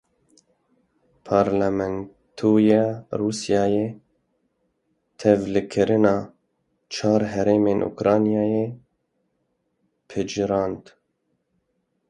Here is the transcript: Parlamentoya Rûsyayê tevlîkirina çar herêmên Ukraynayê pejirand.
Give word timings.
Parlamentoya 1.27 2.85
Rûsyayê 3.19 3.87
tevlîkirina 5.19 6.15
çar 6.93 7.21
herêmên 7.33 7.79
Ukraynayê 7.89 8.65
pejirand. 10.09 10.83